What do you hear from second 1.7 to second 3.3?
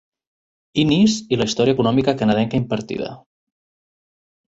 econòmica canadenca impartida.